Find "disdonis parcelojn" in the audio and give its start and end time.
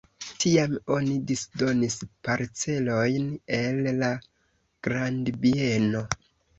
1.31-3.31